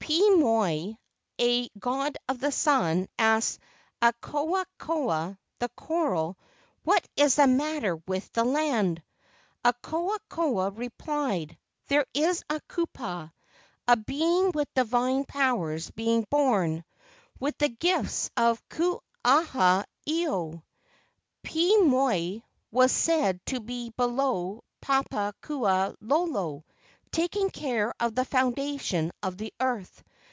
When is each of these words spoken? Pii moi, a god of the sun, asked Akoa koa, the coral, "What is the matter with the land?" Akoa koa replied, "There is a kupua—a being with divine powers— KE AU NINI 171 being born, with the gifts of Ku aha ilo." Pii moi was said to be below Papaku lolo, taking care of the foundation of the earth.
Pii 0.01 0.31
moi, 0.31 0.97
a 1.39 1.69
god 1.79 2.17
of 2.27 2.39
the 2.41 2.51
sun, 2.51 3.07
asked 3.17 3.59
Akoa 4.01 4.65
koa, 4.77 5.37
the 5.59 5.69
coral, 5.69 6.37
"What 6.83 7.07
is 7.15 7.35
the 7.35 7.47
matter 7.47 7.95
with 7.95 8.29
the 8.33 8.43
land?" 8.43 9.01
Akoa 9.63 10.17
koa 10.27 10.71
replied, 10.71 11.57
"There 11.87 12.05
is 12.13 12.43
a 12.49 12.59
kupua—a 12.67 13.95
being 13.97 14.51
with 14.51 14.73
divine 14.73 15.23
powers— 15.25 15.89
KE 15.91 15.91
AU 15.91 15.93
NINI 15.93 16.05
171 16.05 16.05
being 16.05 16.25
born, 16.29 16.85
with 17.39 17.57
the 17.59 17.69
gifts 17.69 18.31
of 18.35 18.67
Ku 18.67 18.99
aha 19.23 19.85
ilo." 20.09 20.61
Pii 21.43 21.77
moi 21.77 22.39
was 22.69 22.91
said 22.91 23.39
to 23.45 23.61
be 23.61 23.91
below 23.91 24.63
Papaku 24.81 25.95
lolo, 26.01 26.65
taking 27.13 27.49
care 27.49 27.93
of 27.99 28.15
the 28.15 28.23
foundation 28.23 29.11
of 29.21 29.35
the 29.37 29.53
earth. 29.59 30.01